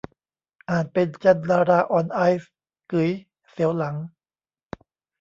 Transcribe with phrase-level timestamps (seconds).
[0.69, 2.49] อ่านเป็น 'จันดารา ออน ไอซ์'
[2.91, 3.11] กึ๋ย
[3.49, 3.95] เสียวหลัง